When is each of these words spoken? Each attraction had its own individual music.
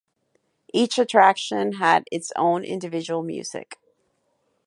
Each 0.73 0.97
attraction 0.97 1.73
had 1.73 2.07
its 2.11 2.31
own 2.35 2.63
individual 2.63 3.21
music. 3.21 3.77